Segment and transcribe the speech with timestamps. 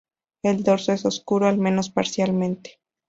[0.41, 2.79] El dorso es oscuro, al menos parcialmente.